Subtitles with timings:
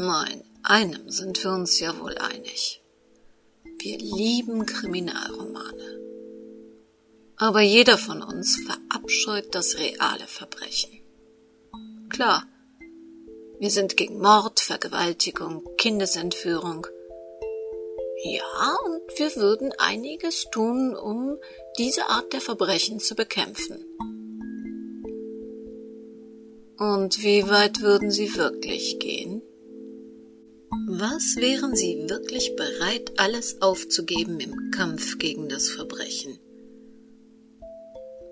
[0.00, 2.80] Nein, einem sind wir uns ja wohl einig.
[3.80, 5.98] Wir lieben Kriminalromane.
[7.36, 11.00] Aber jeder von uns verabscheut das reale Verbrechen.
[12.10, 12.46] Klar,
[13.58, 16.86] wir sind gegen Mord, Vergewaltigung, Kindesentführung.
[18.22, 21.38] Ja, und wir würden einiges tun, um
[21.76, 23.84] diese Art der Verbrechen zu bekämpfen.
[26.78, 29.37] Und wie weit würden Sie wirklich gehen?
[30.90, 36.38] Was wären Sie wirklich bereit, alles aufzugeben im Kampf gegen das Verbrechen?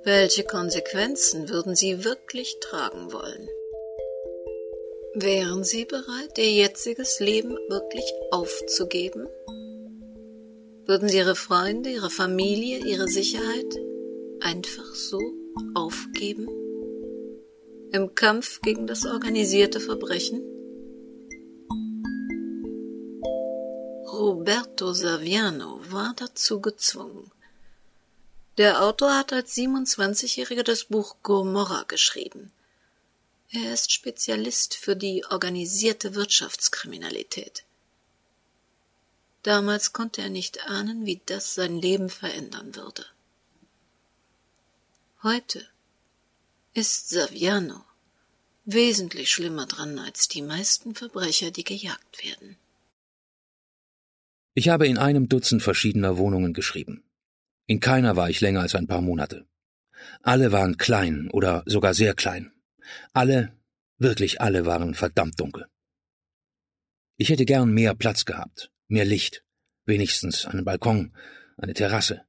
[0.04, 3.46] Welche Konsequenzen würden Sie wirklich tragen wollen?
[5.16, 9.28] Wären Sie bereit, Ihr jetziges Leben wirklich aufzugeben?
[10.86, 13.76] Würden Sie Ihre Freunde, Ihre Familie, Ihre Sicherheit
[14.40, 15.20] einfach so
[15.74, 16.48] aufgeben?
[17.92, 20.55] Im Kampf gegen das organisierte Verbrechen?
[24.16, 27.30] Roberto Saviano war dazu gezwungen.
[28.56, 32.50] Der Autor hat als 27-Jähriger das Buch Gomorra geschrieben.
[33.50, 37.64] Er ist Spezialist für die organisierte Wirtschaftskriminalität.
[39.42, 43.04] Damals konnte er nicht ahnen, wie das sein Leben verändern würde.
[45.22, 45.68] Heute
[46.72, 47.84] ist Saviano
[48.64, 52.56] wesentlich schlimmer dran als die meisten Verbrecher, die gejagt werden.
[54.58, 57.04] Ich habe in einem Dutzend verschiedener Wohnungen geschrieben.
[57.66, 59.44] In keiner war ich länger als ein paar Monate.
[60.22, 62.52] Alle waren klein oder sogar sehr klein.
[63.12, 63.52] Alle,
[63.98, 65.66] wirklich alle waren verdammt dunkel.
[67.18, 69.44] Ich hätte gern mehr Platz gehabt, mehr Licht,
[69.84, 71.12] wenigstens einen Balkon,
[71.58, 72.22] eine Terrasse.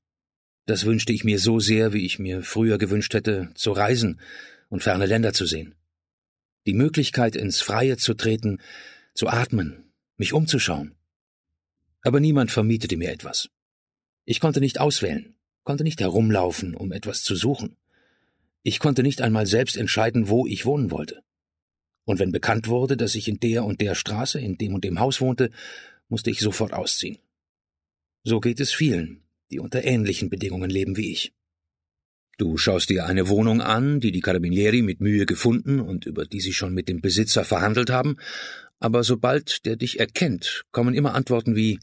[0.66, 4.20] Das wünschte ich mir so sehr, wie ich mir früher gewünscht hätte, zu reisen
[4.68, 5.76] und ferne Länder zu sehen.
[6.66, 8.60] Die Möglichkeit, ins Freie zu treten,
[9.14, 10.97] zu atmen, mich umzuschauen.
[12.02, 13.50] Aber niemand vermietete mir etwas.
[14.26, 17.78] Ich konnte nicht auswählen, konnte nicht herumlaufen, um etwas zu suchen.
[18.64, 21.22] Ich konnte nicht einmal selbst entscheiden, wo ich wohnen wollte.
[22.06, 25.00] Und wenn bekannt wurde, dass ich in der und der Straße, in dem und dem
[25.00, 25.52] Haus wohnte,
[26.10, 27.18] musste ich sofort ausziehen.
[28.24, 31.34] So geht es vielen, die unter ähnlichen Bedingungen leben wie ich.
[32.38, 36.40] Du schaust dir eine Wohnung an, die die Carabinieri mit Mühe gefunden und über die
[36.40, 38.18] sie schon mit dem Besitzer verhandelt haben,
[38.80, 41.80] aber sobald der dich erkennt, kommen immer Antworten wie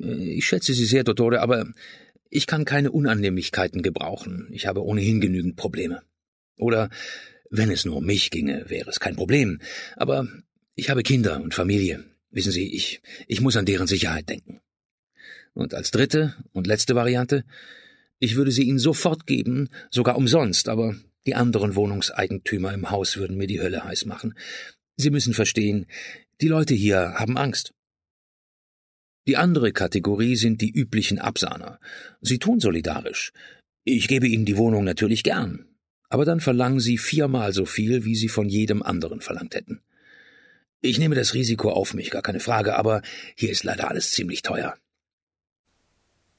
[0.00, 1.66] äh, Ich schätze Sie sehr, Dottore, aber
[2.30, 6.02] ich kann keine Unannehmlichkeiten gebrauchen, ich habe ohnehin genügend Probleme.
[6.56, 6.88] Oder
[7.50, 9.60] wenn es nur um mich ginge, wäre es kein Problem.
[9.96, 10.26] Aber
[10.74, 12.04] ich habe Kinder und Familie.
[12.30, 14.60] Wissen Sie, ich, ich muss an deren Sicherheit denken.
[15.52, 17.44] Und als dritte und letzte Variante,
[18.18, 23.36] ich würde sie Ihnen sofort geben, sogar umsonst, aber die anderen Wohnungseigentümer im Haus würden
[23.36, 24.34] mir die Hölle heiß machen.
[24.96, 25.86] Sie müssen verstehen,
[26.40, 27.72] die Leute hier haben Angst.
[29.26, 31.78] Die andere Kategorie sind die üblichen Absahner.
[32.20, 33.32] Sie tun solidarisch.
[33.84, 35.66] Ich gebe Ihnen die Wohnung natürlich gern,
[36.08, 39.80] aber dann verlangen sie viermal so viel, wie sie von jedem anderen verlangt hätten.
[40.80, 43.02] Ich nehme das Risiko auf mich, gar keine Frage, aber
[43.36, 44.76] hier ist leider alles ziemlich teuer.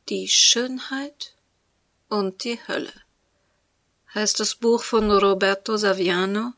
[0.10, 1.36] Die Schönheit
[2.10, 2.92] und die Hölle
[4.14, 6.54] heißt das Buch von Roberto Saviano,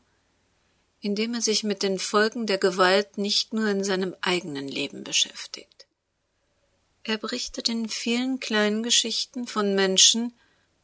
[1.06, 5.04] in dem er sich mit den Folgen der Gewalt nicht nur in seinem eigenen Leben
[5.04, 5.86] beschäftigt.
[7.04, 10.36] Er berichtet in vielen kleinen Geschichten von Menschen,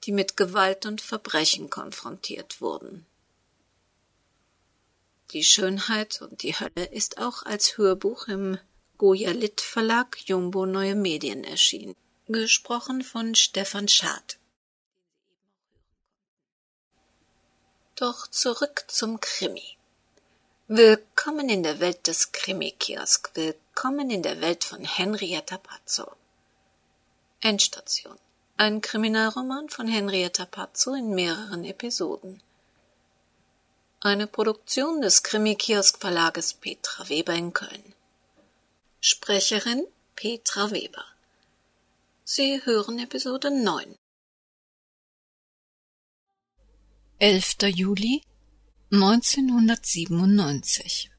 [0.05, 3.05] die mit Gewalt und Verbrechen konfrontiert wurden.
[5.33, 8.59] Die Schönheit und die Hölle ist auch als Hörbuch im
[8.99, 11.97] Goya Litt Verlag Jumbo Neue Medien erschienen,
[12.29, 14.39] gesprochen von Stefan Schad.
[17.97, 19.82] Doch zurück zum Krimi.
[20.75, 26.11] Willkommen in der Welt des Krimi-Kiosk, willkommen in der Welt von Henrietta Pazzo.
[27.43, 28.17] Endstation.
[28.57, 32.43] Ein Kriminalroman von Henrietta Pazzo in mehreren Episoden.
[34.01, 37.95] Eine Produktion des Krimi-Kiosk-Verlages Petra Weber in Köln.
[39.03, 39.87] Sprecherin
[40.17, 41.05] Petra Weber.
[42.25, 43.95] Sie hören Episode 9.
[47.19, 47.57] 11.
[47.65, 48.23] Juli
[48.93, 51.11] 1997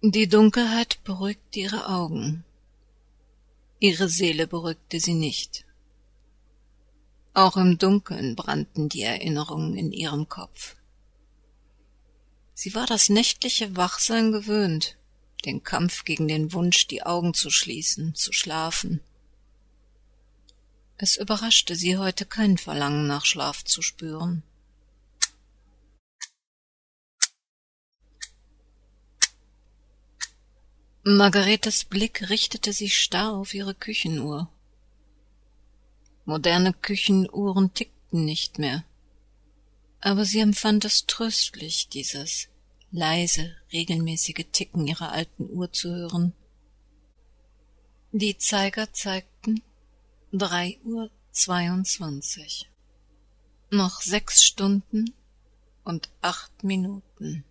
[0.00, 2.46] Die Dunkelheit beruhigte ihre Augen.
[3.78, 5.63] Ihre Seele beruhigte sie nicht.
[7.34, 10.76] Auch im Dunkeln brannten die Erinnerungen in ihrem Kopf.
[12.54, 14.96] Sie war das nächtliche Wachsein gewöhnt,
[15.44, 19.00] den Kampf gegen den Wunsch, die Augen zu schließen, zu schlafen.
[20.96, 24.44] Es überraschte sie heute kein Verlangen nach Schlaf zu spüren.
[31.02, 34.48] Margaretes Blick richtete sich starr auf ihre Küchenuhr.
[36.26, 38.84] Moderne Küchenuhren tickten nicht mehr,
[40.00, 42.48] aber sie empfand es tröstlich, dieses
[42.90, 46.32] leise, regelmäßige Ticken ihrer alten Uhr zu hören.
[48.12, 49.62] Die Zeiger zeigten
[50.32, 52.70] drei Uhr zweiundzwanzig.
[53.70, 55.12] Noch sechs Stunden
[55.82, 57.44] und acht Minuten.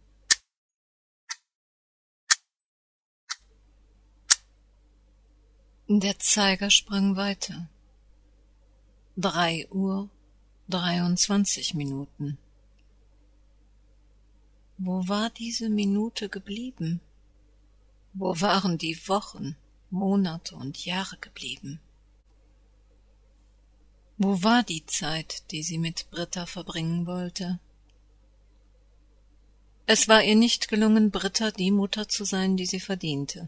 [5.88, 7.70] Der Zeiger sprang weiter.
[9.16, 10.10] Drei Uhr
[10.68, 12.40] dreiundzwanzig Minuten.
[14.80, 17.00] Wo war diese Minute geblieben?
[18.14, 19.56] Wo waren die Wochen,
[19.92, 21.80] Monate und Jahre geblieben?
[24.18, 27.60] Wo war die Zeit, die sie mit Britta verbringen wollte?
[29.86, 33.48] Es war ihr nicht gelungen, Britta die Mutter zu sein, die sie verdiente.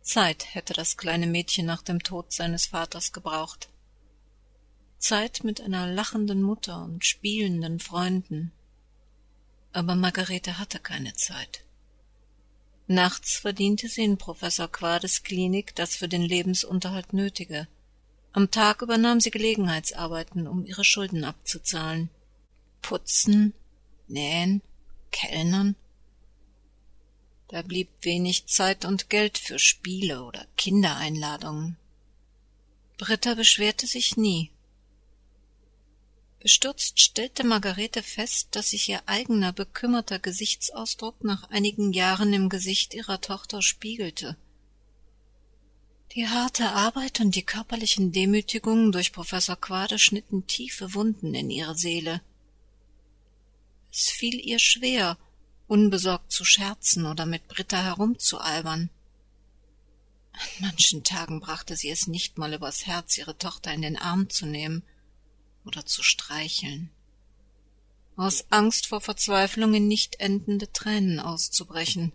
[0.00, 3.68] Zeit hätte das kleine Mädchen nach dem Tod seines Vaters gebraucht.
[5.02, 8.52] Zeit mit einer lachenden Mutter und spielenden Freunden.
[9.72, 11.64] Aber Margarete hatte keine Zeit.
[12.86, 17.68] Nachts verdiente sie in Professor Quades Klinik das für den Lebensunterhalt Nötige.
[18.32, 22.08] Am Tag übernahm sie Gelegenheitsarbeiten, um ihre Schulden abzuzahlen.
[22.80, 23.52] Putzen,
[24.08, 24.62] nähen,
[25.10, 25.76] kellnern,
[27.52, 31.76] da blieb wenig Zeit und Geld für Spiele oder Kindereinladungen.
[32.96, 34.50] Britta beschwerte sich nie.
[36.42, 42.94] Bestürzt stellte Margarete fest, dass sich ihr eigener bekümmerter Gesichtsausdruck nach einigen Jahren im Gesicht
[42.94, 44.36] ihrer Tochter spiegelte.
[46.16, 51.76] Die harte Arbeit und die körperlichen Demütigungen durch Professor Quade schnitten tiefe Wunden in ihre
[51.76, 52.20] Seele.
[53.92, 55.18] Es fiel ihr schwer,
[55.68, 58.90] unbesorgt zu scherzen oder mit Britta herumzualbern.
[60.32, 64.28] An manchen Tagen brachte sie es nicht mal übers Herz, ihre Tochter in den Arm
[64.28, 64.82] zu nehmen
[65.64, 66.90] oder zu streicheln.
[68.16, 72.12] Aus Angst vor Verzweiflung in nicht endende Tränen auszubrechen.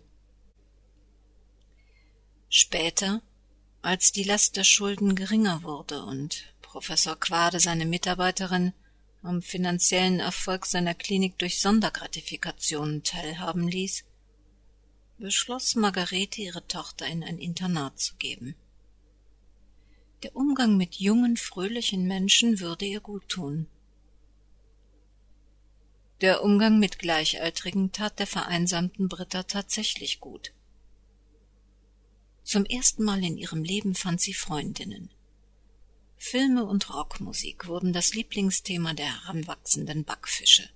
[2.48, 3.20] Später,
[3.82, 8.72] als die Last der Schulden geringer wurde und Professor Quade seine Mitarbeiterin
[9.22, 14.04] am finanziellen Erfolg seiner Klinik durch Sondergratifikationen teilhaben ließ,
[15.18, 18.54] beschloss Margarete ihre Tochter in ein Internat zu geben.
[20.24, 23.68] Der Umgang mit jungen, fröhlichen Menschen würde ihr gut tun.
[26.20, 30.52] Der Umgang mit Gleichaltrigen tat der vereinsamten Britta tatsächlich gut.
[32.42, 35.10] Zum ersten Mal in ihrem Leben fand sie Freundinnen.
[36.16, 40.68] Filme und Rockmusik wurden das Lieblingsthema der heranwachsenden Backfische.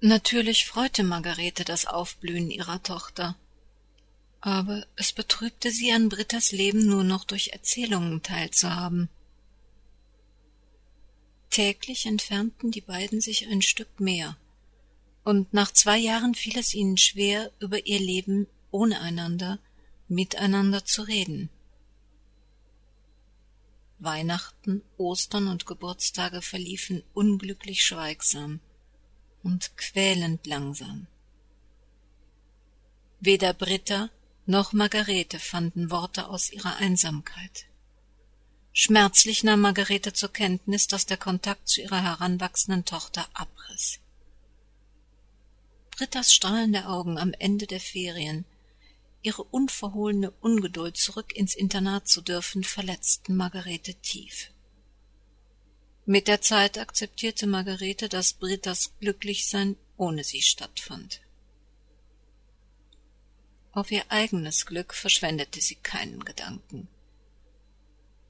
[0.00, 3.36] Natürlich freute Margarete das Aufblühen ihrer Tochter,
[4.46, 9.08] aber es betrübte sie, an Brittas Leben nur noch durch Erzählungen teilzuhaben.
[11.50, 14.36] Täglich entfernten die beiden sich ein Stück mehr,
[15.24, 19.58] und nach zwei Jahren fiel es ihnen schwer, über ihr Leben ohne einander
[20.06, 21.50] miteinander zu reden.
[23.98, 28.60] Weihnachten, Ostern und Geburtstage verliefen unglücklich schweigsam
[29.42, 31.08] und quälend langsam.
[33.18, 34.08] Weder Britta
[34.46, 37.66] noch Margarete fanden Worte aus ihrer Einsamkeit.
[38.72, 44.00] Schmerzlich nahm Margarete zur Kenntnis, dass der Kontakt zu ihrer heranwachsenden Tochter abriss.
[45.90, 48.44] Brittas strahlende Augen am Ende der Ferien
[49.22, 54.52] ihre unverhohlene Ungeduld, zurück ins Internat zu dürfen, verletzten Margarete tief.
[56.04, 61.22] Mit der Zeit akzeptierte Margarete, dass Brittas Glücklichsein ohne sie stattfand.
[63.76, 66.88] Auf ihr eigenes Glück verschwendete sie keinen Gedanken.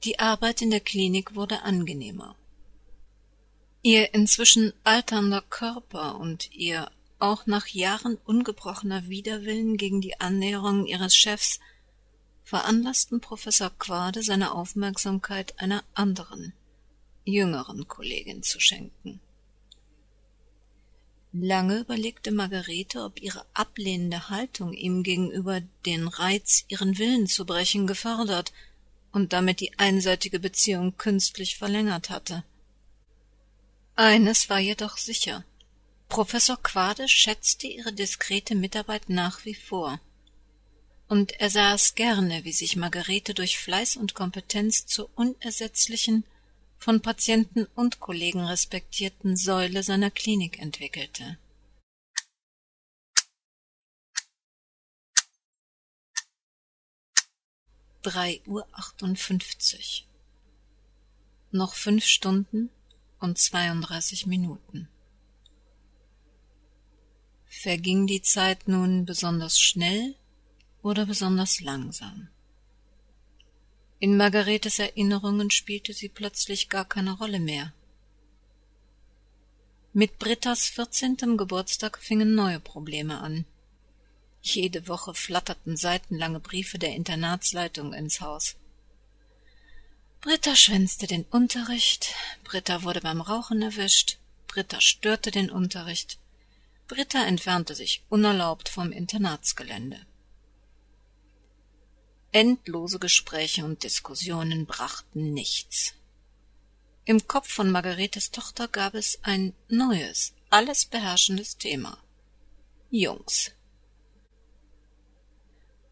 [0.02, 2.34] Die Arbeit in der Klinik wurde angenehmer.
[3.80, 11.14] Ihr inzwischen alternder Körper und ihr auch nach Jahren ungebrochener Widerwillen gegen die Annäherung ihres
[11.14, 11.60] Chefs
[12.42, 16.54] veranlassten Professor Quade seine Aufmerksamkeit einer anderen,
[17.24, 19.20] jüngeren Kollegin zu schenken.
[21.38, 27.86] Lange überlegte Margarete, ob ihre ablehnende Haltung ihm gegenüber den Reiz, ihren Willen zu brechen,
[27.86, 28.52] gefördert
[29.12, 32.42] und damit die einseitige Beziehung künstlich verlängert hatte.
[33.96, 35.44] Eines war jedoch sicher
[36.08, 40.00] Professor Quade schätzte ihre diskrete Mitarbeit nach wie vor.
[41.08, 46.24] Und er sah es gerne, wie sich Margarete durch Fleiß und Kompetenz zur unersetzlichen,
[46.78, 51.38] von Patienten und Kollegen respektierten Säule seiner Klinik entwickelte.
[58.02, 60.06] Drei Uhr achtundfünfzig.
[61.50, 62.70] Noch fünf Stunden
[63.18, 64.88] und zweiunddreißig Minuten.
[67.46, 70.14] Verging die Zeit nun besonders schnell
[70.82, 72.28] oder besonders langsam?
[73.98, 77.72] In Margaretes Erinnerungen spielte sie plötzlich gar keine Rolle mehr.
[79.94, 83.46] Mit Brittas vierzehntem Geburtstag fingen neue Probleme an.
[84.42, 88.56] Jede Woche flatterten seitenlange Briefe der Internatsleitung ins Haus.
[90.20, 96.18] Britta schwänzte den Unterricht, Britta wurde beim Rauchen erwischt, Britta störte den Unterricht,
[96.86, 100.00] Britta entfernte sich unerlaubt vom Internatsgelände.
[102.36, 105.94] Endlose Gespräche und Diskussionen brachten nichts.
[107.06, 111.96] Im Kopf von Margaretes Tochter gab es ein neues, alles beherrschendes Thema.
[112.90, 113.52] Jungs.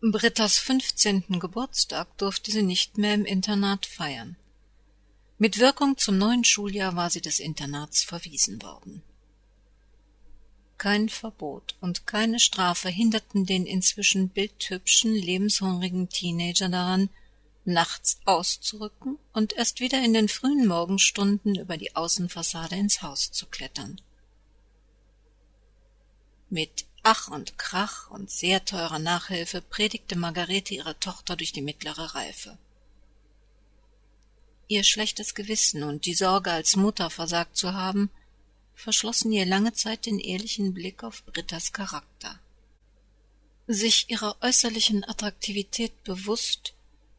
[0.03, 4.37] Brittas fünfzehnten Geburtstag durfte sie nicht mehr im Internat feiern.
[5.39, 9.03] Mit Wirkung zum neuen Schuljahr war sie des Internats verwiesen worden.
[10.79, 17.11] Kein Verbot und keine Strafe hinderten den inzwischen bildhübschen, lebenshungrigen Teenager daran,
[17.65, 23.47] nachts auszurücken und erst wieder in den frühen Morgenstunden über die Außenfassade ins Haus zu
[23.47, 24.01] klettern.
[26.51, 32.15] Mit Ach und Krach und sehr teurer Nachhilfe predigte Margarete ihre Tochter durch die mittlere
[32.15, 32.57] Reife.
[34.69, 38.11] Ihr schlechtes Gewissen und die Sorge, als Mutter versagt zu haben,
[38.75, 42.39] verschlossen ihr lange Zeit den ehrlichen Blick auf Brittas Charakter.
[43.67, 46.75] Sich ihrer äußerlichen Attraktivität bewusst,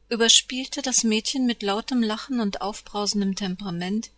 [0.09, 4.11] überspielte das Mädchen mit lautem Lachen und aufbrausendem Temperament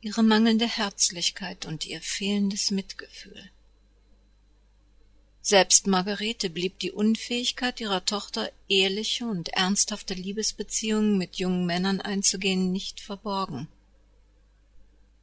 [0.00, 3.50] ihre mangelnde Herzlichkeit und ihr fehlendes Mitgefühl.
[5.42, 12.72] Selbst Margarete blieb die Unfähigkeit ihrer Tochter, ehrliche und ernsthafte Liebesbeziehungen mit jungen Männern einzugehen,
[12.72, 13.66] nicht verborgen.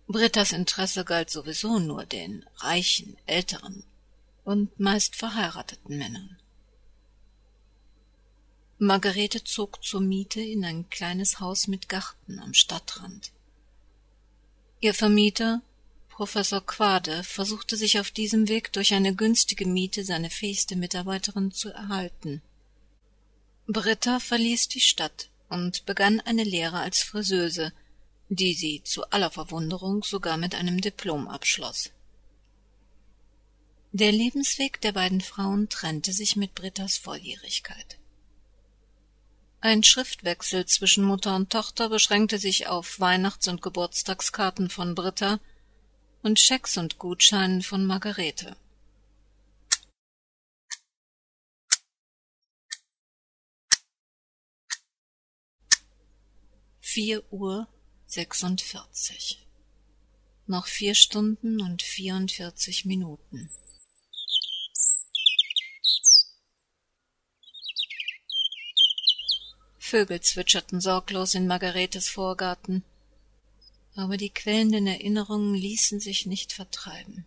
[0.08, 3.84] Brittas Interesse galt sowieso nur den reichen, älteren
[4.46, 6.38] und meist verheirateten Männern.
[8.80, 13.32] Margarete zog zur Miete in ein kleines Haus mit Garten am Stadtrand.
[14.80, 15.62] Ihr Vermieter,
[16.10, 21.70] Professor Quade, versuchte sich auf diesem Weg durch eine günstige Miete seine fähigste Mitarbeiterin zu
[21.70, 22.42] erhalten.
[23.68, 27.74] Britta verließ die Stadt und begann eine Lehre als Friseuse,
[28.30, 31.92] die sie zu aller Verwunderung sogar mit einem Diplom abschloss.
[33.92, 37.98] Der Lebensweg der beiden Frauen trennte sich mit Brittas Volljährigkeit.
[39.60, 45.40] Ein Schriftwechsel zwischen Mutter und Tochter beschränkte sich auf Weihnachts- und Geburtstagskarten von Britta
[46.22, 48.56] und Schecks und Gutscheinen von Margarete.
[56.80, 57.68] Vier Uhr
[58.08, 59.46] sechsundvierzig.
[60.48, 63.50] Noch vier Stunden und vierundvierzig Minuten.
[69.78, 72.84] Vögel zwitscherten sorglos in Margaretes Vorgarten,
[73.96, 77.26] aber die quellenden Erinnerungen ließen sich nicht vertreiben.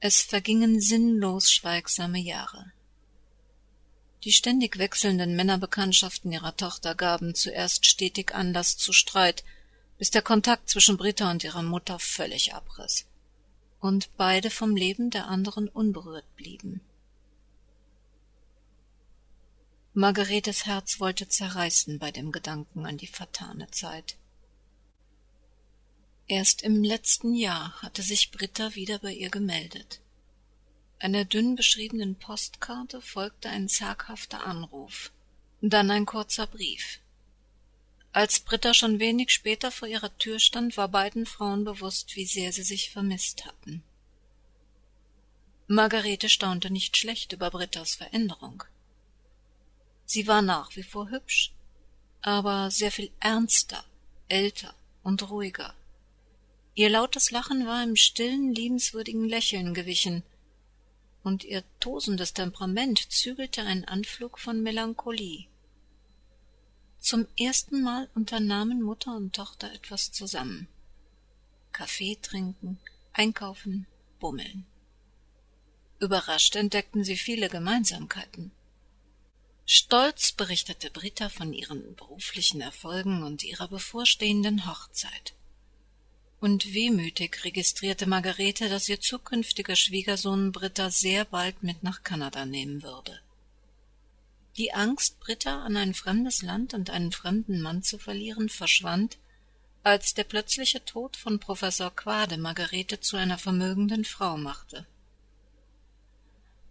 [0.00, 2.72] Es vergingen sinnlos schweigsame Jahre.
[4.24, 9.42] Die ständig wechselnden Männerbekanntschaften ihrer Tochter gaben zuerst stetig Anlass zu Streit,
[9.98, 13.06] bis der Kontakt zwischen Britta und ihrer Mutter völlig abriss
[13.80, 16.80] und beide vom Leben der anderen unberührt blieben.
[19.92, 24.16] Margaretes Herz wollte zerreißen bei dem Gedanken an die vertane Zeit.
[26.28, 30.00] Erst im letzten Jahr hatte sich Britta wieder bei ihr gemeldet.
[31.02, 35.10] Einer dünn beschriebenen Postkarte folgte ein zaghafter Anruf,
[35.60, 37.00] dann ein kurzer Brief.
[38.12, 42.52] Als Britta schon wenig später vor ihrer Tür stand, war beiden Frauen bewusst, wie sehr
[42.52, 43.82] sie sich vermisst hatten.
[45.66, 48.62] Margarete staunte nicht schlecht über Brittas Veränderung.
[50.06, 51.50] Sie war nach wie vor hübsch,
[52.20, 53.84] aber sehr viel ernster,
[54.28, 55.74] älter und ruhiger.
[56.76, 60.22] Ihr lautes Lachen war im stillen, liebenswürdigen Lächeln gewichen,
[61.22, 65.46] und ihr tosendes Temperament zügelte einen Anflug von Melancholie.
[66.98, 70.68] Zum ersten Mal unternahmen Mutter und Tochter etwas zusammen.
[71.72, 72.78] Kaffee trinken,
[73.12, 73.86] einkaufen,
[74.20, 74.66] bummeln.
[75.98, 78.52] Überrascht entdeckten sie viele Gemeinsamkeiten.
[79.64, 85.34] Stolz berichtete Britta von ihren beruflichen Erfolgen und ihrer bevorstehenden Hochzeit.
[86.42, 92.82] Und wehmütig registrierte Margarete, dass ihr zukünftiger Schwiegersohn Britta sehr bald mit nach Kanada nehmen
[92.82, 93.20] würde.
[94.56, 99.18] Die Angst, Britta an ein fremdes Land und einen fremden Mann zu verlieren, verschwand,
[99.84, 104.84] als der plötzliche Tod von Professor Quade Margarete zu einer vermögenden Frau machte.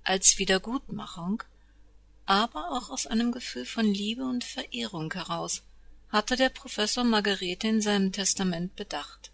[0.04, 1.44] Als Wiedergutmachung,
[2.26, 5.64] aber auch aus einem Gefühl von Liebe und Verehrung heraus,
[6.10, 9.31] hatte der Professor Margarete in seinem Testament bedacht.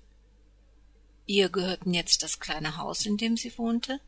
[1.30, 4.00] Ihr gehörten jetzt das kleine Haus, in dem sie wohnte,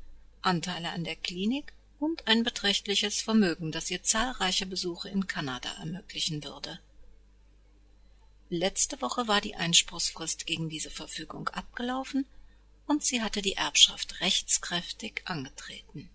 [0.42, 6.46] Anteile an der Klinik und ein beträchtliches Vermögen, das ihr zahlreiche Besuche in Kanada ermöglichen
[6.46, 6.80] würde.
[8.50, 12.26] Letzte Woche war die Einspruchsfrist gegen diese Verfügung abgelaufen
[12.88, 16.10] und sie hatte die Erbschaft rechtskräftig angetreten.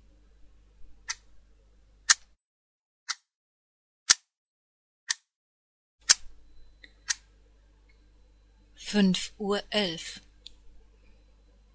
[8.74, 10.23] Fünf Uhr elf.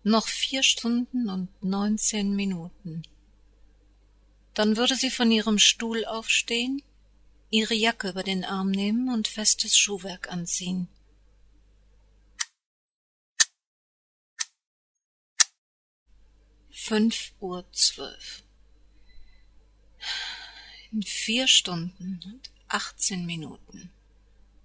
[0.03, 3.03] Noch vier Stunden und neunzehn Minuten.
[4.53, 6.81] Dann würde sie von ihrem Stuhl aufstehen,
[7.49, 10.87] ihre Jacke über den Arm nehmen und festes Schuhwerk anziehen.
[16.71, 18.43] Fünf Uhr zwölf.
[20.91, 23.91] In vier Stunden und achtzehn Minuten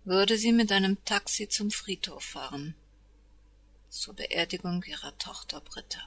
[0.05, 2.75] würde sie mit einem Taxi zum Friedhof fahren,
[3.95, 6.01] zur Beerdigung ihrer Tochter Britta.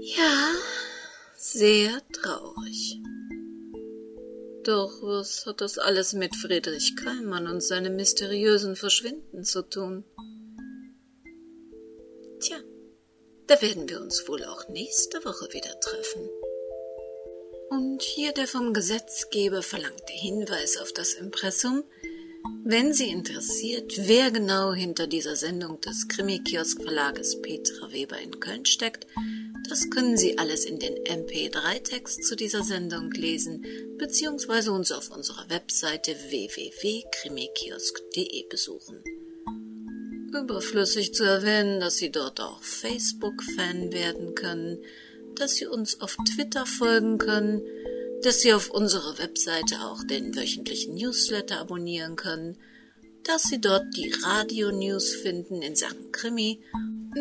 [0.00, 0.52] Ja,
[1.36, 3.00] sehr traurig.
[4.64, 10.04] Doch was hat das alles mit Friedrich Keimann und seinem mysteriösen Verschwinden zu tun?
[13.56, 16.28] Da werden wir uns wohl auch nächste Woche wieder treffen.
[17.70, 21.82] Und hier der vom Gesetzgeber verlangte Hinweis auf das Impressum,
[22.64, 29.06] wenn Sie interessiert, wer genau hinter dieser Sendung des Krimi-Kiosk-Verlages Petra Weber in Köln steckt,
[29.68, 33.66] das können Sie alles in den MP3-Text zu dieser Sendung lesen,
[33.98, 39.02] beziehungsweise uns auf unserer Webseite www.krimikiosk.de besuchen.
[40.34, 44.78] Überflüssig zu erwähnen, dass Sie dort auch Facebook-Fan werden können,
[45.34, 47.62] dass Sie uns auf Twitter folgen können,
[48.22, 52.56] dass Sie auf unserer Webseite auch den wöchentlichen Newsletter abonnieren können,
[53.24, 56.60] dass Sie dort die Radio-News finden in Sachen Krimi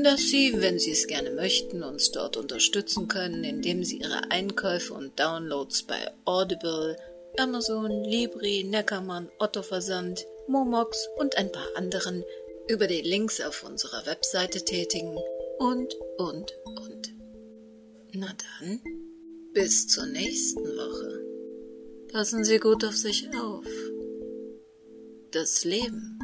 [0.03, 4.93] dass Sie, wenn Sie es gerne möchten, uns dort unterstützen können, indem Sie Ihre Einkäufe
[4.93, 6.97] und Downloads bei Audible,
[7.37, 12.25] Amazon, Libri, Neckermann, Otto Versand, Momox und ein paar anderen
[12.67, 15.17] über die Links auf unserer Webseite tätigen
[15.59, 17.13] und, und, und.
[18.13, 18.27] Na
[18.59, 18.79] dann,
[19.53, 21.21] bis zur nächsten Woche.
[22.11, 23.65] Passen Sie gut auf sich auf.
[25.31, 26.17] Das Leben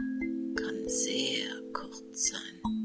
[0.56, 2.81] kann sehr kurz sein.